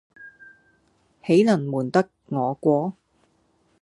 [1.23, 2.93] 豈能瞞得我過。